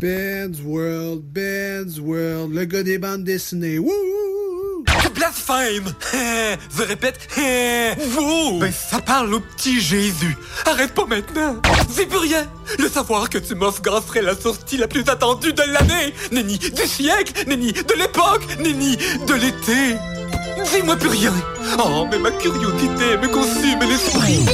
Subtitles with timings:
[0.00, 3.80] Ben's World, Ben's World, le gars des bandes dessinées.
[3.80, 4.84] Wouh!
[5.12, 5.92] Blasphème!
[6.76, 7.18] Je répète,
[8.10, 8.60] vous!
[8.60, 10.36] Ben, ça parle au petit Jésus.
[10.66, 11.56] Arrête pas maintenant!
[11.90, 12.46] C'est plus rien!
[12.78, 16.14] Le savoir que tu m'offres serait la sortie la plus attendue de l'année!
[16.30, 17.32] Nenni du siècle!
[17.48, 18.46] Nenni de l'époque!
[18.60, 19.96] Nenni de l'été!
[20.72, 21.34] Dis-moi plus rien!
[21.80, 24.46] Oh, mais ma curiosité me consume l'esprit!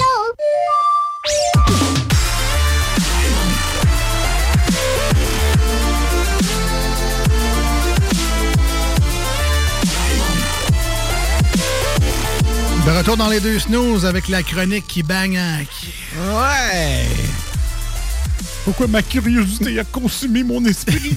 [12.85, 15.59] De retour dans les deux snooze avec la chronique qui bang en...
[16.39, 17.07] Ouais!
[18.65, 21.17] Pourquoi ma curiosité a consumé mon esprit?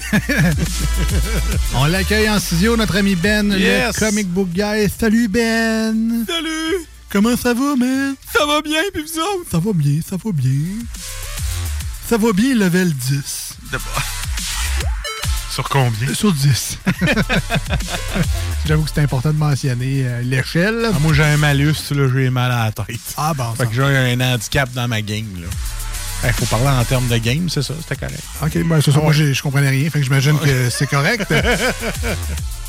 [1.74, 3.94] On l'accueille en studio, notre ami Ben, Yes!
[4.00, 4.88] le comic book guy.
[4.98, 6.24] Salut Ben!
[6.26, 6.86] Salut!
[7.10, 8.14] Comment ça va, man?
[8.32, 9.50] Ça va bien, puis vous autres?
[9.50, 10.84] Ça va bien, ça va bien.
[12.08, 13.54] Ça va bien, level 10.
[15.58, 16.14] Sur combien?
[16.14, 16.78] Sur 10.
[18.64, 20.86] J'avoue que c'est important de mentionner euh, l'échelle.
[20.94, 23.00] Ah, moi, j'ai un malus, là, j'ai mal à la tête.
[23.16, 23.66] Ah, bon, Fait ça.
[23.66, 25.48] que j'ai un handicap dans ma game, là.
[26.28, 28.22] Il faut parler en termes de game, c'est ça, c'était correct.
[28.40, 29.00] OK, ben, c'est ça.
[29.00, 29.90] Moi, j'ai- je comprenais rien.
[29.90, 31.26] Fait que j'imagine que c'est correct.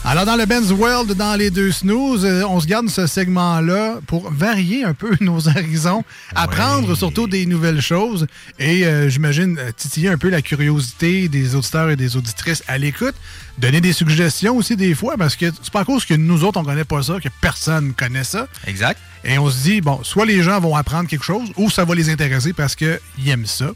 [0.05, 3.99] Alors, dans le Ben's World, dans les deux snooze, euh, on se garde ce segment-là
[4.07, 6.03] pour varier un peu nos horizons,
[6.35, 8.25] apprendre surtout des nouvelles choses
[8.59, 12.77] et, euh, j'imagine, euh, titiller un peu la curiosité des auditeurs et des auditrices à
[12.77, 13.13] l'écoute.
[13.57, 16.59] Donner des suggestions aussi des fois, parce que c'est pas à cause que nous autres,
[16.59, 18.47] on connaît pas ça, que personne connaît ça.
[18.65, 18.99] Exact.
[19.25, 21.93] Et on se dit, bon, soit les gens vont apprendre quelque chose ou ça va
[21.93, 23.71] les intéresser parce qu'ils aiment ça.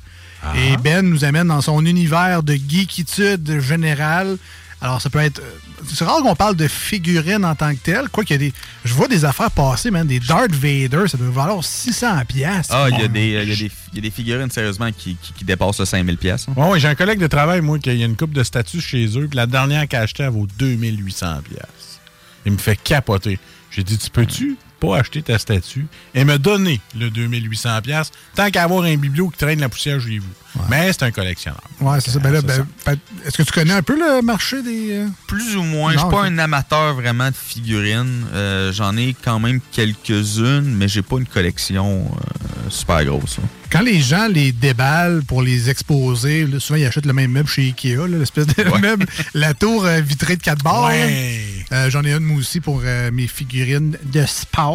[0.55, 4.37] Et Ben nous amène dans son univers de geekitude générale.
[4.83, 5.39] Alors, ça peut être.
[5.39, 5.49] euh,
[5.87, 8.09] C'est rare qu'on parle de figurines en tant que telles.
[8.09, 8.53] Quoi qu'il y a des.
[8.85, 10.05] Je vois des affaires passer, man.
[10.05, 12.75] Des Darth Vader, ça doit valoir 600 piastres.
[12.75, 14.91] Ah, il y, a des- il y, a des- il y a des figurines, sérieusement,
[14.91, 16.47] qui, qui, qui dépassent le 5000 pièces.
[16.55, 19.05] Ouais, ouais, j'ai un collègue de travail, moi, qui a une coupe de statues chez
[19.17, 21.99] eux, puis la dernière qu'elle a achetée, elle vaut 2800 pièces.
[22.45, 23.39] Il me fait capoter.
[23.71, 28.49] J'ai dit, tu peux-tu pas acheter ta statue et me donner le 2800 pièces tant
[28.51, 30.27] qu'à avoir un biblio qui traîne la poussière chez vous.
[30.69, 31.61] Mais c'est un collectionneur.
[31.79, 32.19] Ouais, c'est ça.
[32.19, 34.91] Ben ben, ben, Est-ce que tu connais un peu le marché des.
[34.91, 35.93] euh, Plus ou moins.
[35.93, 38.25] Je suis pas un amateur vraiment de figurines.
[38.33, 43.37] Euh, J'en ai quand même quelques-unes, mais j'ai pas une collection euh, super grosse.
[43.71, 47.49] Quand les gens les déballent pour les exposer, là, souvent ils achètent le même meuble
[47.49, 50.89] chez Ikea, l'espèce de meuble, la tour vitrée de quatre barres.
[50.89, 51.43] Ouais.
[51.71, 54.72] Euh, J'en ai une moi aussi pour euh, mes figurines de sport.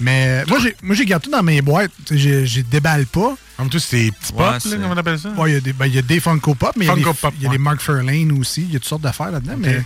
[0.00, 1.90] Mais moi, j'ai moi j'ai gardé tout dans mes boîtes.
[2.10, 3.36] J'ai- J'ai déballe pas.
[3.58, 5.28] En tout, c'est des petits Ouais, pops, là, comment on appelle ça?
[5.30, 6.90] Ouais, il y a des- ben, il y, a des Funko Pop, mais il y
[6.90, 7.56] a des- Funko Pop, il y a ouais.
[7.56, 8.62] des Mark Fairlane aussi.
[8.62, 9.54] Il y a toutes sortes d'affaires là-dedans.
[9.58, 9.82] Mais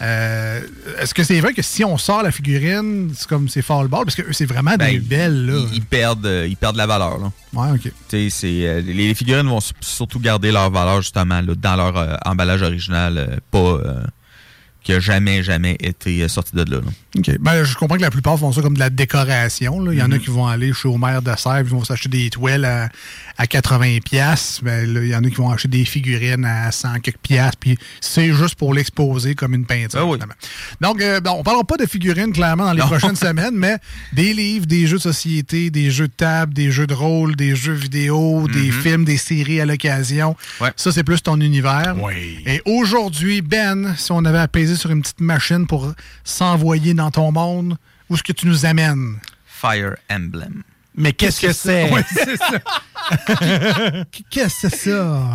[0.00, 0.60] euh,
[0.98, 4.04] est-ce que c'est vrai que si on sort la figurine, c'est comme c'est fall ball?
[4.04, 5.58] Parce que eux, c'est vraiment des Ben, belles, là.
[5.70, 7.18] Ils, ils perdent, euh, ils perdent la valeur.
[7.18, 7.30] Là.
[7.52, 7.92] Ouais, OK.
[8.08, 12.16] C'est, euh, les, les figurines vont surtout garder leur valeur justement là, dans leur euh,
[12.24, 14.02] emballage original, euh, pas euh,
[14.82, 16.78] qui a jamais, jamais été euh, sorti de là.
[16.80, 16.90] là.
[17.16, 17.38] OK.
[17.40, 19.80] Ben, je comprends que la plupart font ça comme de la décoration.
[19.80, 19.92] là.
[19.92, 20.20] Il y en a Mhm.
[20.20, 22.88] qui vont aller chez Omer de Sèvres, ils vont s'acheter des toiles à,
[23.38, 24.60] à 80 pièces.
[24.62, 27.52] Ben, là, il y en a qui vont acheter des figurines à 100 quelques pièces.
[27.60, 30.00] Puis c'est juste pour l'exposer comme une peinture.
[30.00, 30.18] Ah oui.
[30.80, 32.86] Donc, euh, on parlera pas de figurines clairement dans les Non.
[32.86, 33.76] prochaines semaines, mais
[34.12, 37.54] des livres, des jeux de société, des jeux de table, des jeux de rôle, des
[37.54, 38.82] jeux vidéo, des Mhm.
[38.82, 40.34] films, des séries à l'occasion.
[40.60, 40.70] Ouais.
[40.76, 41.94] Ça, c'est plus ton univers.
[42.02, 42.42] Oui.
[42.46, 45.92] Et aujourd'hui, Ben, si on avait à sur une petite machine pour
[46.24, 47.76] s'envoyer dans ton monde,
[48.08, 49.16] où est-ce que tu nous amènes?
[49.46, 50.62] Fire Emblem.
[50.94, 51.90] Mais qu'est-ce que c'est?
[51.90, 52.58] Ouais, c'est ça.
[54.30, 55.34] Qu'est-ce que c'est ça?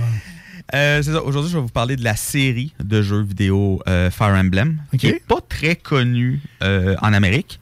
[0.73, 1.23] Euh, c'est ça.
[1.23, 5.07] Aujourd'hui, je vais vous parler de la série de jeux vidéo euh, Fire Emblem, qui
[5.07, 7.59] n'est pas très connue euh, en Amérique,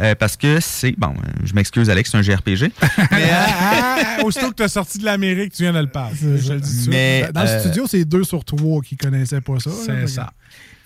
[0.00, 0.92] euh, parce que c'est...
[0.98, 1.14] Bon,
[1.44, 2.72] je m'excuse, Alex, c'est un JRPG.
[3.12, 3.30] Mais
[4.24, 6.38] aussitôt que tu as sorti de l'Amérique, tu viens de le passer.
[6.38, 6.88] Je le dis.
[6.88, 9.70] Mais, Dans le euh, studio, c'est deux sur trois qui connaissaient pas ça.
[9.86, 10.32] C'est ça.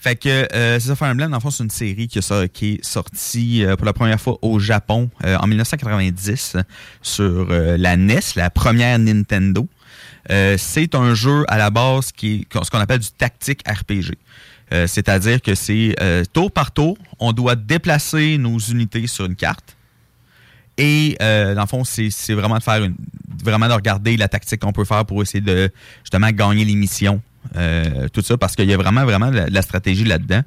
[0.02, 3.64] Fait que euh, c'est ça, Fire Emblem, dans fond, c'est une série qui, est sortie
[3.64, 6.62] euh, pour la première fois au Japon euh, en 1990 euh,
[7.02, 9.68] sur euh, la NES, la première Nintendo.
[10.32, 14.16] Euh, c'est un jeu à la base qui est ce qu'on appelle du tactique RPG.
[14.86, 15.94] C'est-à-dire que c'est
[16.32, 19.76] tour par tour, on doit déplacer nos unités sur une carte.
[20.78, 22.96] Et euh, dans le fond, c'est c'est vraiment de faire une,
[23.44, 25.70] vraiment de regarder la tactique qu'on peut faire pour essayer de
[26.02, 27.20] justement gagner les missions.
[27.56, 30.42] Euh, tout ça, parce qu'il y a vraiment, vraiment de la, stratégie là-dedans.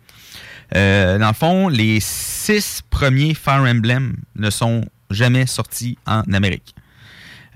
[0.76, 6.76] Euh, dans le fond, les six premiers Fire Emblem ne sont jamais sortis en Amérique.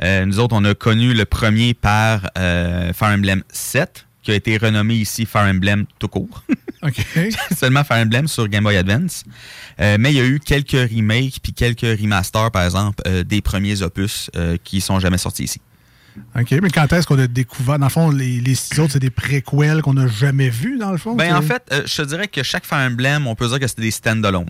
[0.03, 4.57] Euh, nous autres, on a connu le premier par Fire Emblem 7, qui a été
[4.57, 6.43] renommé ici Fire Emblem tout court.
[7.57, 9.23] Seulement Fire Emblem sur Game Boy Advance.
[9.79, 13.41] Euh, mais il y a eu quelques remakes puis quelques remasters, par exemple, euh, des
[13.41, 15.61] premiers opus euh, qui sont jamais sortis ici.
[16.39, 17.79] OK, mais quand est-ce qu'on a découvert?
[17.79, 20.91] Dans le fond, les, les six autres, c'est des préquels qu'on n'a jamais vus, dans
[20.91, 21.15] le fond?
[21.15, 23.59] Ben, c'est- en fait, euh, je te dirais que chaque Fire Emblem, on peut dire
[23.59, 24.49] que c'était des stand-alone.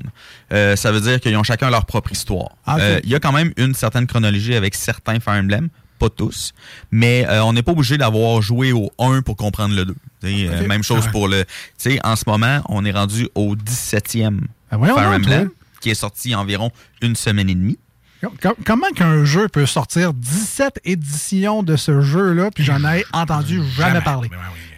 [0.53, 2.50] Euh, ça veut dire qu'ils ont chacun leur propre histoire.
[2.65, 2.77] Ah.
[2.79, 5.69] Euh, Il y a quand même une certaine chronologie avec certains Fire Emblem,
[6.00, 6.53] pas tous,
[6.91, 9.95] mais on n'est pas obligé d'avoir joué au 1 pour comprendre le 2.
[10.21, 10.67] T'sais, euh, Ok.
[10.67, 11.11] même chose Ouais.
[11.11, 11.44] pour le...
[11.44, 14.41] Tu sais, en ce moment, on est rendu au 17e
[14.71, 15.50] Ah, voyons Fire Emblem,
[15.81, 16.71] qui est sorti environ
[17.01, 17.77] une semaine et demie.
[18.21, 23.06] Com- com- Comment qu'un jeu peut sortir 17 éditions de ce jeu-là, puis j'en ai
[23.13, 24.30] entendu jamais, parler?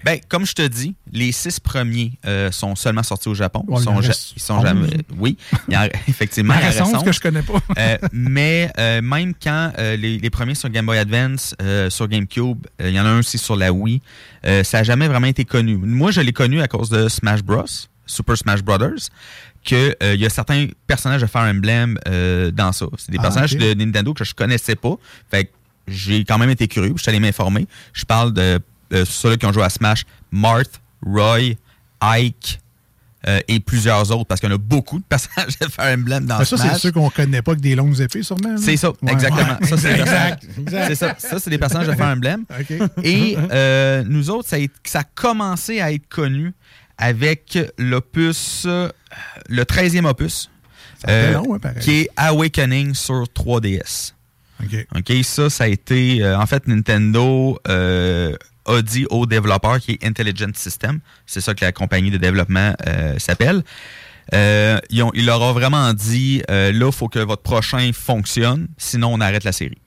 [0.03, 3.63] Ben, comme je te dis, les six premiers euh, sont seulement sortis au Japon.
[3.67, 4.63] Ouais, ils sont, ja- reste ils sont onze.
[4.65, 4.87] jamais.
[5.17, 5.37] Oui,
[5.69, 6.55] il en- effectivement.
[6.55, 7.59] Raison, que je connais pas.
[7.77, 12.07] Euh, mais euh, même quand euh, les, les premiers sur Game Boy Advance, euh, sur
[12.07, 14.01] GameCube, euh, il y en a un aussi sur la Wii,
[14.45, 15.77] euh, ça n'a jamais vraiment été connu.
[15.77, 17.65] Moi, je l'ai connu à cause de Smash Bros,
[18.07, 19.09] Super Smash Brothers,
[19.63, 22.85] que euh, y a certains personnages de Fire Emblem euh, dans ça.
[22.97, 24.95] C'est des Ah, personnages de Nintendo que je connaissais pas.
[25.29, 25.51] Fait que
[25.87, 27.67] j'ai quand même été curieux, je suis allé m'informer.
[27.93, 28.59] Je parle de
[28.93, 31.55] euh, ceux-là qui ont joué à Smash, Marth, Roy,
[32.01, 32.59] Ike,
[33.27, 36.25] euh, et plusieurs autres, parce qu'il y en a beaucoup de personnages de Fire Emblem
[36.25, 36.73] dans Mais ça, Smash.
[36.73, 38.57] c'est ceux qu'on connaît pas que des longues épées, sûrement.
[38.57, 39.11] C'est ça, Ouais.
[39.13, 39.57] exactement.
[39.61, 40.43] Ça, c'est Exact,
[40.87, 41.15] C'est ça.
[41.19, 42.45] Ça, c'est des personnages de Fire Emblem.
[43.03, 43.37] Et
[44.07, 46.53] nous autres, ça a, ça a commencé à être connu
[47.01, 50.49] avec l'opus, le 13e opus,
[51.09, 54.13] euh, long, hein, qui est Awakening sur 3DS.
[54.63, 54.87] OK.
[54.95, 56.23] OK, ça, ça a été.
[56.23, 61.55] euh, en fait, Nintendo euh, a dit au développeur qui est Intelligent System, c'est ça
[61.55, 62.73] que la compagnie de développement
[63.17, 63.63] s'appelle.
[64.31, 69.11] Ils, ont- il leur a vraiment dit là, il faut que votre prochain fonctionne, sinon
[69.13, 69.79] on arrête la série.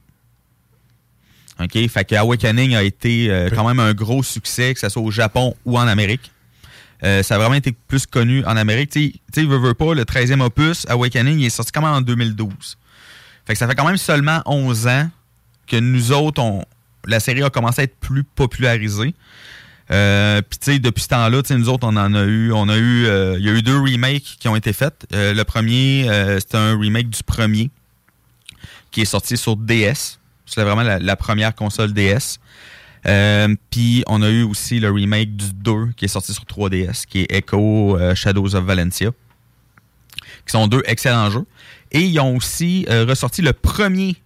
[1.60, 1.88] OK?
[1.88, 5.54] Fait que Awakening a été quand même un gros succès, que ce soit au Japon
[5.64, 6.32] ou en Amérique.
[7.04, 8.90] Euh, ça a vraiment été plus connu en Amérique.
[8.90, 12.78] Tu sais- veux, veux pas, le 13e opus, Awakening, il est sorti même en 2012.
[13.46, 15.10] Fait que ça fait quand même seulement 11 ans
[15.66, 16.42] que nous autres,
[17.06, 19.14] la série a commencé à être plus popularisée.
[19.90, 22.76] Euh, Puis tu sais, depuis ce temps-là, nous autres, on en a eu, on a
[22.78, 25.06] eu, euh, il y a eu deux remakes qui ont été faits.
[25.12, 26.08] Euh, le premier,
[26.40, 27.70] c'était un remake du premier
[28.90, 30.18] qui est sorti sur DS.
[30.46, 32.38] C'était vraiment la première console DS.
[33.06, 37.04] Euh, Puis on a eu aussi le remake du 2 qui est sorti sur 3DS,
[37.06, 39.10] qui est Echo euh, Shadows of Valencia,
[40.46, 41.46] qui sont deux excellents jeux.
[41.92, 44.16] Et ils ont aussi euh, ressorti le premier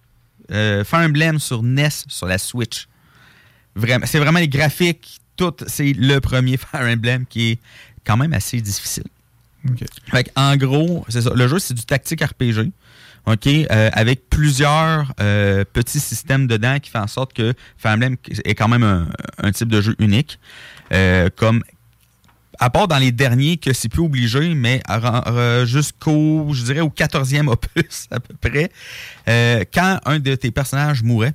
[0.49, 2.87] Fire Emblem sur NES, sur la Switch.
[3.75, 5.53] Vraiment, c'est vraiment les graphiques, tout.
[5.67, 7.59] C'est le premier Fire Emblem qui est
[8.03, 9.03] quand même assez difficile.
[9.69, 9.83] OK.
[10.09, 11.31] Fait en gros, c'est ça.
[11.35, 12.71] Le jeu, c'est du tactique RPG.
[13.29, 13.47] OK?
[13.47, 18.55] euh, avec plusieurs euh, petits systèmes dedans qui fait en sorte que Fire Emblem est
[18.55, 20.39] quand même un, type de jeu unique.
[20.91, 21.63] Euh, comme
[22.59, 24.81] à part dans les derniers que c'est plus obligé, mais
[25.65, 28.71] jusqu'au, je dirais, au 14e opus à peu près,
[29.71, 31.33] quand un de tes personnages mourait,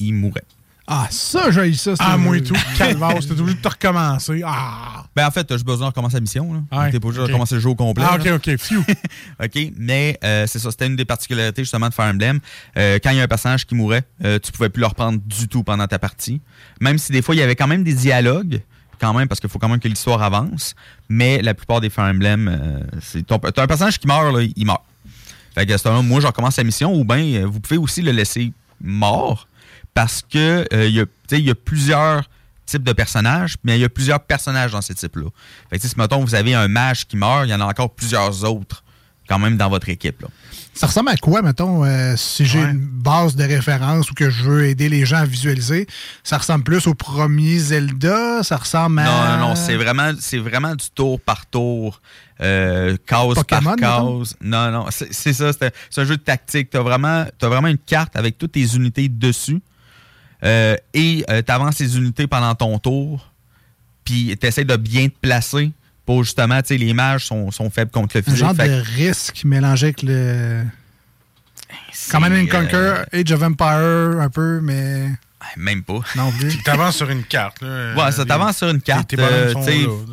[0.00, 0.44] il mourait.
[0.88, 1.96] Ah, ça, j'ai ça.
[1.96, 2.54] c'est- Ah, moi et tout.
[2.78, 4.42] Calvaire, t'es obligé de te recommencer.
[4.46, 5.04] Ah!
[5.16, 6.52] Ben en fait, t'as juste besoin de recommencer la mission.
[6.52, 6.78] Là.
[6.78, 8.04] Ouais, T'es pas obligé de recommencer le jeu au complet.
[8.06, 8.56] Ah, ok, ok.
[8.56, 8.84] Phew.
[9.42, 9.72] OK?
[9.76, 12.38] Mais euh, c'est ça, c'était une des particularités justement de Fire Emblem.
[12.76, 15.18] Euh, quand il y a un personnage qui mourait, euh, tu pouvais plus le reprendre
[15.24, 16.40] du tout pendant ta partie.
[16.80, 18.60] Même si des fois, il y avait quand même des dialogues,
[19.00, 20.74] quand même, parce qu'il faut quand même que l'histoire avance.
[21.08, 24.42] Mais la plupart des Fire Emblem, euh, c'est ton- t'as un personnage qui meurt, là,
[24.54, 24.82] il meurt.
[25.54, 28.02] Fait que à ce moment-là, moi, je recommence la mission, ou bien vous pouvez aussi
[28.02, 28.52] le laisser
[28.82, 29.48] mort,
[29.96, 32.28] parce que euh, il y, a- y plusieurs
[32.66, 35.28] types de personnages, mais il y a plusieurs personnages dans ces types-là.
[35.70, 37.90] Fait que si, mettons, vous avez un mage qui meurt, il y en a encore
[37.94, 38.82] plusieurs autres
[39.28, 40.20] quand même dans votre équipe.
[40.22, 40.28] Là.
[40.74, 42.70] Ça ressemble à quoi, mettons, euh, si j'ai Ouais.
[42.70, 45.86] une base de référence ou que je veux aider les gens à visualiser?
[46.22, 48.42] Ça ressemble plus au premier Zelda?
[48.42, 49.04] Ça ressemble à...
[49.04, 52.00] Non, non, non, c'est vraiment, c'est vraiment du tour par tour,
[52.40, 54.18] euh, Pokémon, par mettons?
[54.20, 54.36] case.
[54.40, 56.70] Non, non, c'est ça, c'est un jeu de tactique.
[56.70, 59.60] Tu as vraiment, t'as vraiment une carte avec toutes tes unités dessus
[60.46, 63.30] euh, et tu avances les unités pendant ton tour,
[64.04, 65.72] puis tu essaies de bien te placer
[66.04, 68.38] pour justement, tu sais, les mages sont, sont faibles contre le Un physique.
[68.38, 70.62] genre Fait de que risque mélangé avec le...
[72.10, 75.08] Command and euh, Conquer, Age of Empire, un peu, mais
[75.56, 76.00] même pas.
[76.14, 76.48] non plus.
[76.48, 77.60] Tu t'avances sur une carte.
[77.62, 79.12] Là, Ouais, ça t'avance sur une carte.
[79.14, 79.52] euh,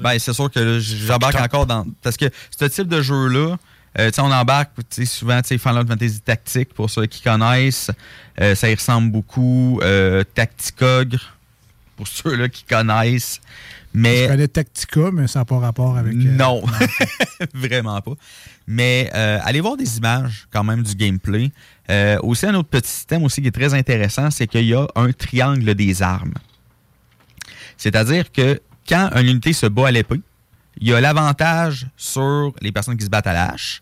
[0.02, 1.86] ben, c'est sûr que j'embarque encore dans.
[2.02, 2.26] Parce que
[2.58, 3.58] ce type de jeu-là,
[4.00, 7.92] euh, on embarque tu sais, souvent tu sais, Final Fantasy Tactique, pour ceux qui connaissent.
[8.42, 9.80] Euh, ça y ressemble beaucoup.
[9.84, 11.36] Euh, Tacticogre,
[11.96, 13.40] pour ceux-là qui connaissent.
[13.94, 16.16] Je Mais connais Tactica, mais ça n'a pas rapport avec...
[16.16, 16.64] euh, non,
[17.54, 18.14] vraiment pas.
[18.66, 21.52] Mais allez voir des images quand même du gameplay.
[22.24, 25.12] Aussi, un autre petit système aussi qui est très intéressant, c'est qu'il y a un
[25.12, 26.34] triangle des armes.
[27.78, 30.22] C'est-à-dire que quand une unité se bat à l'épée,
[30.80, 33.82] il y a l'avantage sur les personnes qui se battent à la hache.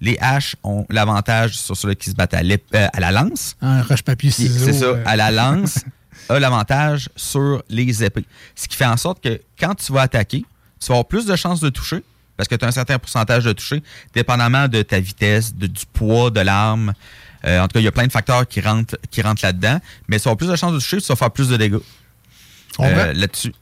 [0.00, 3.56] Les haches ont l'avantage sur ceux qui se battent à, euh, à la lance.
[3.62, 4.64] Un roche-papier, ciseaux.
[4.66, 5.84] C'est ça, euh, à la lance.
[6.28, 8.24] a l'avantage sur les épées.
[8.54, 10.44] Ce qui fait en sorte que quand tu vas attaquer,
[10.80, 12.02] tu vas avoir plus de chances de toucher
[12.36, 15.86] parce que tu as un certain pourcentage de toucher, dépendamment de ta vitesse, de- du
[15.90, 16.92] poids de l'arme.
[17.46, 19.80] Euh, en tout cas, il y a plein de facteurs qui rentrent, qui rentrent là-dedans.
[20.08, 21.78] Mais tu vas avoir plus de chances de toucher, tu vas faire plus de dégâts
[22.80, 23.54] euh, là-dessus.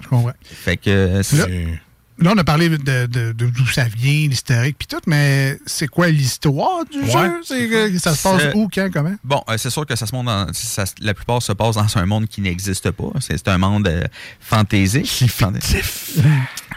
[0.43, 1.81] Fait que C'est-
[2.19, 5.89] Là, on a parlé de, de- de- d'où ça vient, l'historique, puis tout, mais c'est
[5.89, 7.11] quoi l'histoire du Ouais.
[7.11, 7.41] jeu?
[7.45, 9.17] C'est ça se passe C'est- où, quand, comment?
[9.25, 11.99] Bon, euh, c'est sûr que ça se monte dans, ça- la plupart se passe dans
[11.99, 13.11] un monde qui n'existe pas.
[13.21, 14.05] C'est c'est un monde euh,
[14.39, 15.07] fantaisique.
[15.09, 16.17] fictif.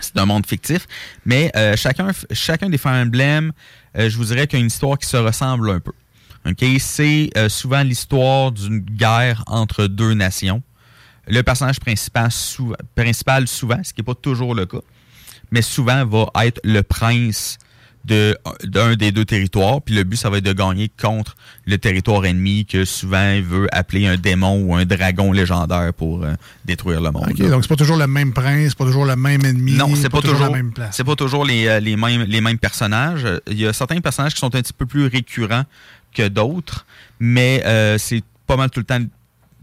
[0.02, 0.88] C'est un monde fictif.
[1.26, 3.52] Mais euh, chacun, chacun des Fire Emblem,
[3.98, 5.92] euh, je vous dirais qu'il y a une histoire qui se ressemble un peu.
[6.80, 10.64] C'est souvent l'histoire d'une guerre entre deux nations.
[11.28, 12.30] Le personnage principal,
[12.96, 14.80] principal souvent, ce qui n'est pas toujours le cas,
[15.52, 17.58] mais souvent va être le prince
[18.06, 19.82] de- d'un des deux territoires.
[19.82, 21.36] Puis le but, ça va être de gagner contre
[21.66, 26.24] le territoire ennemi que souvent il veut appeler un démon ou un dragon légendaire pour
[26.24, 27.28] euh, détruire le monde.
[27.30, 27.50] OK, là.
[27.50, 29.74] donc c'est pas toujours le même prince, pas toujours le même ennemi.
[29.74, 30.96] Non, c'est pas, toujours, la même place.
[30.96, 33.28] c'est pas toujours les, euh, les mêmes les mêmes personnages.
[33.48, 35.64] Il y a certains personnages qui sont un petit peu plus récurrents
[36.14, 36.86] que d'autres,
[37.20, 39.00] mais euh, c'est pas mal tout le temps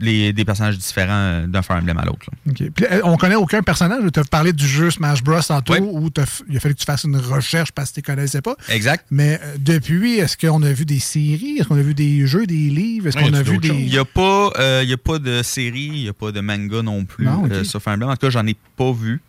[0.01, 2.27] les, des personnages différents euh, d'un Fire Emblem à l'autre.
[2.55, 4.03] Puis, euh, on connaît aucun personnage.
[4.13, 5.41] Tu as parlé du jeu Smash Bros.
[5.41, 5.81] tantôt, Ouais.
[5.81, 6.11] où
[6.49, 8.57] il a fallu que tu fasses une recherche parce que tu ne connaissais pas.
[8.69, 9.07] Exact.
[9.11, 11.59] Mais euh, depuis, est-ce qu'on a vu des séries?
[11.59, 13.07] Est-ce qu'on a vu des jeux, des livres?
[13.07, 13.69] Est-ce qu'on a a vu des...
[13.69, 16.33] Il n'y a, pas, euh, il y a pas de série, il n'y a pas
[16.33, 18.09] de manga non plus Non, euh, sur Fire Emblem.
[18.09, 19.21] En tout cas, j'en ai pas vu.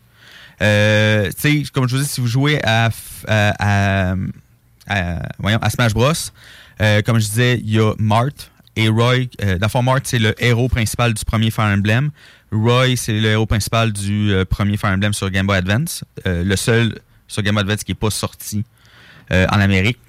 [0.61, 2.89] Euh, tu sais, comme je vous dis, si vous jouez à,
[3.27, 4.15] à, à-
[4.87, 6.11] à- voyons, à Smash Bros,
[6.81, 8.31] euh, comme je disais, il y a Mart
[8.75, 9.27] et Roy.
[9.43, 9.69] Euh, dans
[10.03, 12.11] c'est le héros principal du premier Fire Emblem.
[12.51, 16.03] Roy, c'est le héros principal du euh, premier Fire Emblem sur Game Boy Advance.
[16.25, 18.63] Euh, le seul sur Game Boy Advance qui n'est pas sorti
[19.31, 19.99] euh, en Amérique.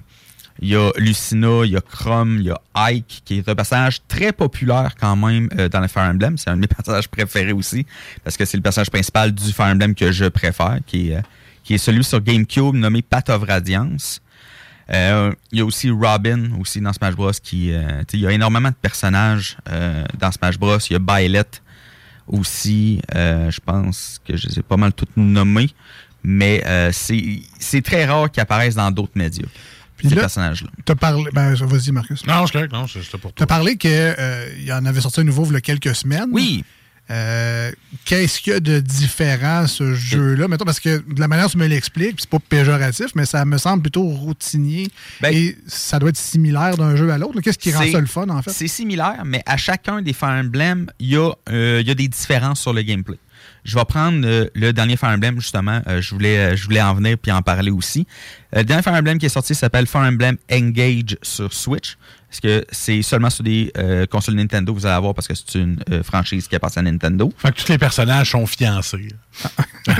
[0.59, 3.55] Il y a Lucina, il y a Chrome, il y a Ike, qui est un
[3.55, 6.37] personnage très populaire quand même euh, dans le Fire Emblem.
[6.37, 7.85] C'est un de mes personnages préférés aussi,
[8.23, 11.21] parce que c'est le personnage principal du Fire Emblem que je préfère, qui est,
[11.63, 14.19] qui est celui sur GameCube nommé Path of Radiance.
[14.93, 17.31] Euh, il y a aussi Robin, aussi dans Smash Bros.
[17.43, 20.77] Qui, euh, il y a énormément de personnages euh, dans Smash Bros.
[20.89, 21.61] Il y a Byleth
[22.27, 25.69] aussi, euh, je pense que je les ai pas mal toutes nommées,
[26.23, 29.45] mais euh, c'est c'est très rare qu'ils apparaissent dans d'autres médias,
[29.95, 30.69] Puis ces là, personnages-là.
[30.85, 31.23] tu as parlé...
[31.31, 32.25] Ben, vas-y, Marcus.
[32.27, 32.73] Non, c'est correct.
[32.73, 33.55] Non, c'est- c'était pour Tu as toi.
[33.55, 34.15] parlé qu'il
[34.59, 36.29] y en avait sorti un nouveau il y a quelques semaines.
[36.31, 36.65] Oui,
[37.09, 37.71] Euh,
[38.05, 40.47] Qu'est-ce qu'il y a de différent, ce jeu-là?
[40.47, 43.43] Mettons, parce que de la manière dont tu me l'expliques, c'est pas péjoratif, mais ça
[43.45, 44.87] me semble plutôt routinier.
[45.21, 47.39] Ben- et ça doit être similaire d'un jeu à l'autre.
[47.41, 48.51] Qu'est-ce qui rend ça le fun, en fait?
[48.51, 52.07] C'est similaire, mais à chacun des Fire Emblem, il y, a, euh, y a des
[52.07, 53.17] différences sur le gameplay.
[53.63, 55.81] Je vais prendre euh, le dernier Fire Emblem, justement.
[55.87, 58.07] euh, je, voulais, je voulais en venir puis en parler aussi.
[58.55, 61.97] Euh, le dernier Fire Emblem qui est sorti s'appelle Fire Emblem Engage sur Switch.
[62.29, 65.33] Parce que c'est seulement sur des euh, consoles Nintendo que vous allez avoir parce que
[65.33, 67.31] c'est une euh, franchise qui appartient à Nintendo?
[67.37, 69.09] Fait que tous les personnages sont fiancés.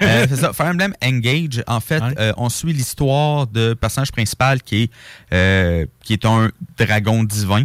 [0.00, 0.54] Euh, c'est ça.
[0.54, 2.02] Fire Emblem Engage, en fait,
[2.38, 4.90] on suit l'histoire de personnage principal qui
[5.30, 7.64] est, qui est un dragon divin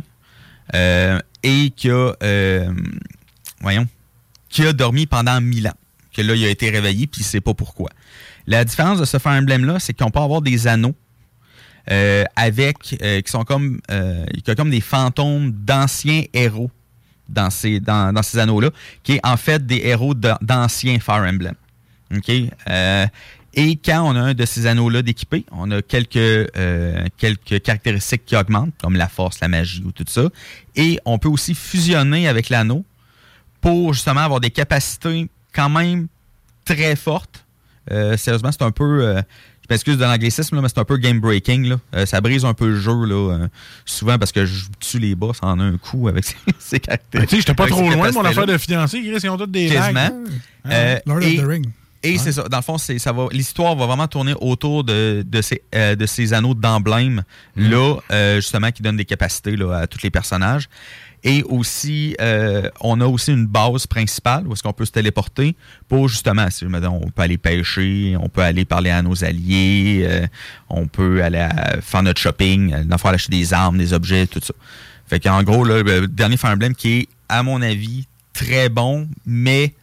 [0.74, 2.12] et qui a,
[3.62, 3.88] voyons,
[4.50, 5.78] qui a dormi pendant mille ans.
[6.14, 7.90] Que là, il a été réveillé puis il sait pas pourquoi.
[8.46, 10.96] La différence de ce Fire Emblem-là, c'est qu'on peut avoir des anneaux
[11.90, 16.70] euh, avec, euh, qui sont comme, euh, qui ont comme des fantômes d'anciens héros
[17.30, 18.72] dans ces, dans, dans ces anneaux-là,
[19.04, 21.56] qui est en fait des héros d'an- d'anciens Fire Emblem.
[22.16, 22.32] OK?
[22.70, 23.06] Euh,
[23.54, 26.52] et quand on a un de ces anneaux-là d'équipé, on a quelques,
[27.18, 30.30] quelques caractéristiques qui augmentent, comme la force, la magie ou tout ça.
[30.76, 32.86] Et on peut aussi fusionner avec l'anneau
[33.60, 36.08] pour justement avoir des capacités quand même
[36.66, 37.46] très fortes.
[37.90, 39.24] Sérieusement, c'est un peu.
[39.70, 41.64] Je m'excuse de l'anglicisme, là, mais c'est un peu game breaking.
[41.70, 41.76] Là.
[41.96, 43.48] Euh, ça brise un peu le jeu, là, euh,
[43.86, 47.20] souvent parce que je tue les boss en un coup avec ces, ces caractéristiques.
[47.20, 49.02] Ben, tu sais, j'étais pas trop loin de mon affaire de fiancé.
[49.02, 50.12] Chris, Ils ont tous des lags.
[50.70, 51.66] Euh, Lord et- of the Ring.
[52.04, 52.44] Et c'est ça.
[52.44, 53.26] Dans le fond, ça va.
[53.32, 57.24] L'histoire va vraiment tourner autour de, de ces de ces anneaux d'emblème
[57.56, 60.70] là, euh, justement, qui donnent des capacités là, à tous les personnages.
[61.30, 65.58] Et aussi, euh, on a aussi une base principale où est-ce qu'on peut se téléporter
[65.90, 70.06] pour justement, si mettons, on peut aller pêcher, on peut aller parler à nos alliés,
[70.08, 70.26] euh,
[70.70, 71.46] on peut aller
[71.82, 74.54] faire notre shopping, euh, aller acheter des armes, des objets, tout ça.
[75.06, 79.10] Fait qu'en gros, là, le dernier Fire Emblem qui est, à mon avis, très bon,
[79.26, 79.74] mais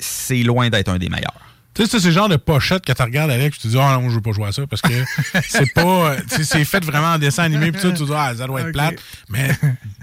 [0.00, 1.47] c'est loin d'être un des meilleurs.
[1.78, 3.78] Tu sais, c'est ce genre de pochette que tu regardes avec, puis tu te dis,
[3.80, 4.92] ah non, je veux pas jouer à ça, parce que
[5.48, 6.16] c'est pas.
[6.28, 8.62] sais, C'est fait vraiment en dessin animé, puis ça, tu te dis, ah, ça doit
[8.62, 8.72] être Ok.
[8.72, 8.94] plate.
[9.28, 9.50] Mais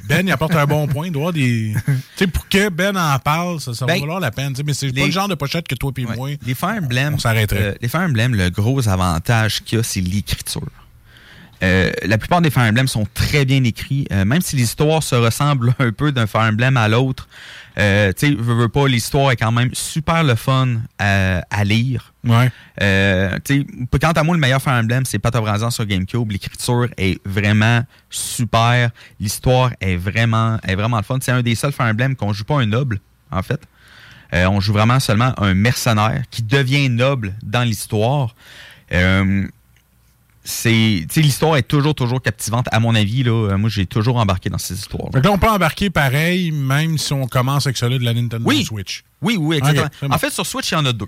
[0.08, 1.08] Ben, il apporte un bon point.
[1.08, 1.74] Il doit avoir des.
[1.86, 4.52] Tu sais, pour que Ben en parle, ça, ça Ben, va valoir la peine.
[4.54, 6.16] tu sais, Mais c'est les- pas le genre de pochette que toi et Ouais.
[6.16, 6.30] moi.
[6.46, 7.60] Les Fire Emblem, on s'arrêterait.
[7.62, 10.62] euh, les Fire Emblem, le gros avantage qu'il y a, c'est l'écriture.
[11.64, 15.16] Euh, la plupart des Fire Emblem sont très bien écrits, euh, même si l'histoire se
[15.16, 17.28] ressemble un peu d'un Fire Emblem à l'autre.
[17.78, 21.64] Euh, tu sais, veux, veux pas, l'histoire est quand même super le fun à, à
[21.64, 22.14] lire.
[22.24, 22.50] Ouais.
[22.82, 23.38] Euh,
[24.02, 26.32] quant à moi, le meilleur Fire Emblem, c'est Path of sur GameCube.
[26.32, 28.92] L'écriture est vraiment super.
[29.20, 31.18] L'histoire est vraiment, est vraiment le fun.
[31.22, 33.00] C'est un des seuls Fire Emblem qu'on joue pas un noble,
[33.32, 33.62] en fait.
[34.34, 38.36] Euh, on joue vraiment seulement un mercenaire qui devient noble dans l'histoire.
[38.92, 39.48] Euh,
[40.46, 42.68] c'est, l'histoire est toujours, toujours captivante.
[42.72, 45.10] À mon avis, là, euh, moi, j'ai toujours embarqué dans ces histoires.
[45.12, 48.44] Que là, on peut embarquer pareil, même si on commence avec celui de la Nintendo
[48.46, 48.64] Oui.
[48.64, 49.04] Switch.
[49.22, 49.90] Oui, oui, exactement.
[50.02, 50.16] Bon.
[50.16, 51.08] En fait, sur Switch, il y en a deux.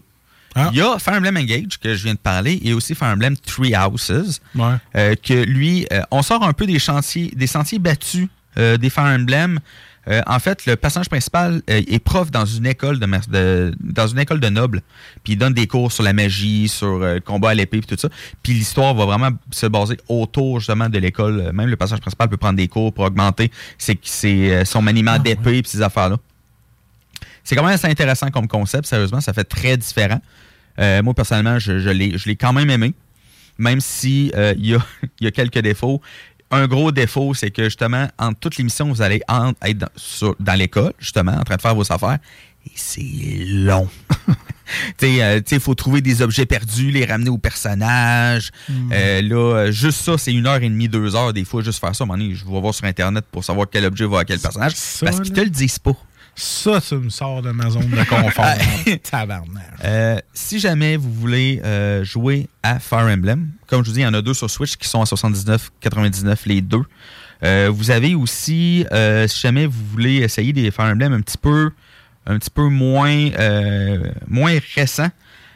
[0.56, 0.70] Ah.
[0.72, 3.38] Il y a Fire Emblem Engage, que je viens de parler, et aussi Fire Emblem
[3.38, 4.42] Three Houses.
[4.56, 4.76] Ouais.
[4.96, 8.28] Euh, que lui, euh, on sort un peu des chantiers, des sentiers battus
[8.58, 9.60] euh, des Fire Emblem.
[10.08, 14.08] Euh, en fait, le personnage principal euh, est prof dans une école de, de- dans
[14.08, 14.82] une école de nobles,
[15.24, 17.88] puis il donne des cours sur la magie, sur euh, le combat à l'épée, puis
[17.96, 18.08] tout ça.
[18.42, 21.52] Puis l'histoire va vraiment se baser autour justement de l'école.
[21.54, 25.62] Même le personnage principal peut prendre des cours pour augmenter ses, ses, son maniement d'épée,
[25.62, 26.18] puis ces affaires-là.
[27.44, 30.22] C'est quand même assez intéressant comme concept, sérieusement, ça fait très différent.
[30.80, 32.94] Euh, moi, personnellement, je, je l'ai je l'ai quand même aimé,
[33.58, 34.80] même si euh, il y, a,
[35.20, 36.02] il y a quelques défauts.
[36.52, 39.90] Un gros défaut, c'est que justement, entre toutes les missions, vous allez en- être dans,
[39.96, 42.20] sur- dans l'école, justement, en train de faire vos affaires,
[42.66, 43.02] et c'est
[43.48, 43.88] long.
[44.98, 48.52] tu sais, il faut trouver des objets perdus, les ramener au personnage.
[48.92, 51.80] Euh, là, euh, juste ça, c'est une heure et demie, deux heures, des fois, juste
[51.80, 52.04] faire ça.
[52.04, 54.26] À un moment donné, je vais voir sur Internet pour savoir quel objet va à
[54.26, 55.96] quel personnage, Ça, parce qu'ils te le disent pas.
[56.40, 58.46] Ça, ça me sort de ma zone de confort.
[59.84, 64.04] Euh, si jamais vous voulez euh, jouer à Fire Emblem, comme je vous dis, il
[64.04, 66.84] y en a deux sur Switch qui sont à 79,99 les deux.
[67.44, 71.40] Euh, vous avez aussi, euh, si jamais vous voulez essayer des Fire Emblem un petit
[71.40, 71.72] peu,
[72.28, 73.32] un petit peu moins,
[74.28, 75.10] moins récents,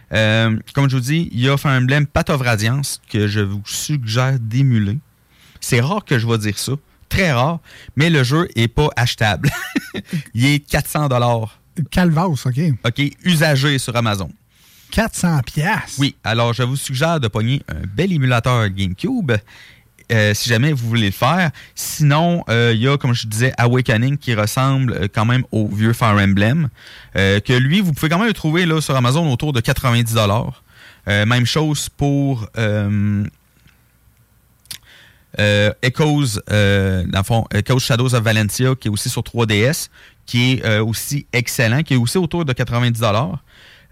[0.09, 3.61] comme je vous dis, il y a Fire Emblem Path of Radiance que je vous
[3.65, 4.97] suggère d'émuler.
[5.59, 6.71] C'est rare que je vais dire ça,
[7.11, 7.59] très rare,
[7.95, 9.49] mais le jeu est pas achetable.
[10.33, 11.59] il est 400 dollars,
[11.91, 12.59] Calvas, OK.
[12.85, 14.31] ok, usagé sur Amazon.
[14.91, 15.97] 400 pièces.
[15.99, 19.31] Oui, alors je vous suggère de pogner un bel émulateur GameCube
[20.11, 21.51] euh, si jamais vous voulez le faire.
[21.73, 25.67] Sinon, euh, il y a, comme je disais, Awakening qui ressemble euh, quand même au
[25.67, 26.69] vieux Fire Emblem.
[27.13, 30.17] que lui, vous pouvez quand même le trouver là, sur Amazon autour de 90
[31.07, 32.47] euh, Même chose pour
[35.39, 37.03] euh, euh,
[37.53, 39.89] Echoes, Shadows of Valentia, qui est aussi sur 3DS,
[40.25, 43.01] qui est euh, aussi excellent, qui est aussi autour de 90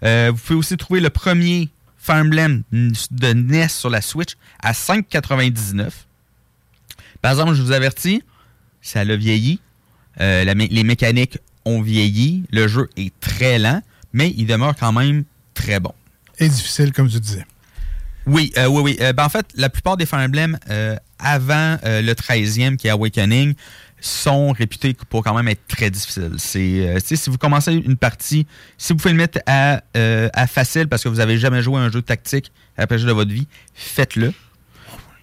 [0.02, 5.90] euh, Vous pouvez aussi trouver le premier Fire de NES sur la Switch à 5,99.
[7.20, 8.22] Par exemple, je vous avertis,
[8.80, 9.60] ça l'a vieilli.
[10.18, 12.44] Les mécaniques ont vieilli.
[12.52, 13.82] Le jeu est très lent,
[14.14, 15.92] mais il demeure quand même très bon.
[16.38, 17.44] Et difficile, comme tu disais.
[18.26, 18.96] Oui, euh, oui, oui.
[19.00, 22.90] Euh, ben, en fait, la plupart des Fire Emblem euh, avant le 13e, qui est
[22.90, 23.54] Awakening,
[24.00, 26.32] sont réputés pour quand même être très difficiles.
[26.38, 28.46] C'est, si vous commencez une partie,
[28.78, 31.82] si vous pouvez le mettre à, à facile parce que vous avez jamais joué à
[31.82, 34.32] un jeu tactique à la période de votre vie, faites-le.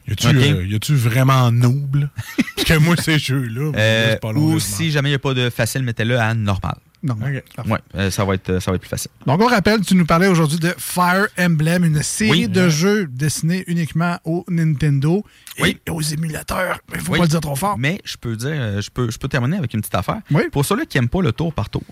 [0.08, 2.10] Y a-tu vraiment noble?
[2.56, 6.18] Parce que moi, ces jeux-là, ou si jamais il n'y a pas de facile, mettez-le
[6.18, 6.78] à normal.
[7.04, 7.14] Non.
[7.16, 7.44] Ok.
[7.56, 7.72] Parfait.
[7.72, 9.12] Ouais, euh, ça, va être, ça va être plus facile.
[9.26, 12.48] Donc, on rappelle, tu nous parlais aujourd'hui de Fire Emblem, une série Oui.
[12.50, 15.24] de jeux destinés uniquement au Nintendo
[15.60, 15.78] Oui.
[15.86, 16.80] et aux émulateurs.
[16.94, 17.20] Il faut Oui.
[17.20, 17.78] pas le dire trop fort.
[17.78, 20.22] Mais je peux dire, euh, je peux, je peux terminer avec une petite affaire.
[20.32, 20.44] Oui.
[20.52, 21.84] Pour ceux-là qui n'aiment pas le tour par tour,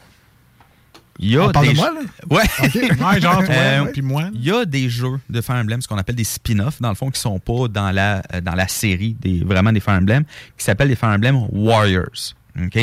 [1.20, 2.36] il y a On parle des de moi, jeux- là?
[2.36, 2.44] Ouais.
[2.64, 2.74] OK.
[3.14, 4.30] Ouais, genre, toi, Euh, puis moi.
[4.34, 6.96] Il y a des jeux de Fire Emblem, ce qu'on appelle des spin-offs, dans le
[6.96, 10.26] fond, qui sont pas dans la, euh, dans la série des, vraiment des Fire Emblem,
[10.58, 12.34] qui s'appellent les Fire Emblem Warriors.
[12.62, 12.78] OK?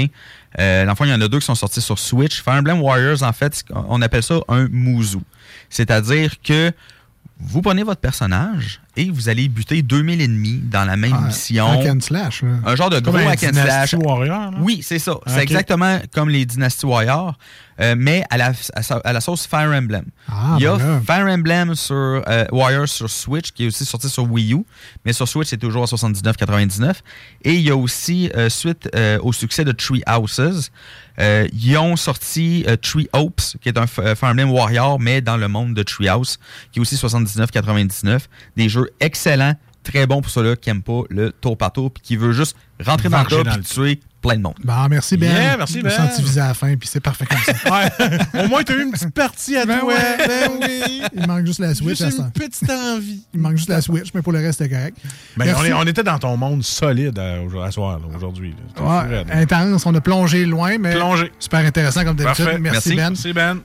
[0.58, 2.42] Euh, dans le fond, il y en a deux qui sont sortis sur Switch.
[2.42, 5.18] Fire Emblem Warriors, en fait, on appelle ça un Muzu.
[5.70, 6.72] C'est-à-dire que
[7.38, 11.66] vous prenez votre personnage et vous allez buter 2000 ennemis dans la même Ah, mission.
[11.66, 12.42] hack and slash.
[12.64, 13.94] Un genre de gros hack and slash.
[13.94, 14.50] Warrior?
[14.60, 15.14] Oui, c'est ça.
[15.26, 17.34] C'est exactement comme les Dynasty Warriors,
[17.80, 18.52] euh, mais à la,
[19.04, 20.04] à, la sauce Fire Emblem.
[20.28, 21.02] Ah, il y a ben.
[21.06, 24.64] Fire Emblem sur euh, Warriors sur Switch, qui est aussi sorti sur Wii U,
[25.04, 26.96] mais sur Switch, c'est toujours à 79,99.
[27.44, 28.88] Et il y a aussi, euh, suite
[29.22, 30.70] au succès de Tree Houses,
[31.18, 35.36] euh, ils ont sorti euh, Tree Hopes, qui est un Fire Emblem Warrior, mais dans
[35.36, 36.38] le monde de Tree House,
[36.72, 38.20] qui est aussi 79,99.
[38.56, 42.02] Des jeux excellents, très bons pour ceux-là qui n'aiment pas le tour par tour, puis
[42.02, 44.54] qui veulent juste rentrer dans le dans et tuer plein de monde.
[44.62, 45.32] Bon, merci Ben.
[45.32, 45.90] Yeah, merci, Je me Ben.
[45.90, 47.52] sens visé à la fin, puis c'est parfait comme ça.
[48.34, 48.44] Ouais.
[48.44, 49.88] Au moins, t'as eu une petite partie à Ben toi.
[49.94, 50.16] ouais.
[50.28, 51.02] Ben oui.
[51.12, 51.98] Il manque juste la Switch.
[51.98, 52.08] Temps.
[52.08, 53.24] une petite envie.
[53.34, 54.96] Il manque juste la Switch, mais pour le reste, c'est correct.
[55.36, 58.54] Ben, on, est- on était dans ton monde solide à, à soir, là, aujourd'hui.
[58.80, 61.32] Ouais, intense, on a plongé loin, mais Plongé.
[61.40, 62.58] super intéressant comme d'habitude.
[62.60, 62.90] Merci.
[62.90, 63.08] Ben.
[63.10, 63.58] Merci, Ben.